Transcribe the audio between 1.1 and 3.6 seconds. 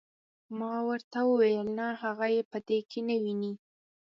وویل نه هغه یې په دې کې نه ویني.